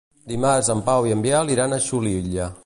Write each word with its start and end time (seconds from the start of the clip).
Dimarts 0.31 0.71
en 0.75 0.81
Pau 0.87 1.09
i 1.11 1.15
en 1.17 1.21
Biel 1.27 1.53
iran 1.57 1.77
a 1.77 1.81
Xulilla. 1.91 2.51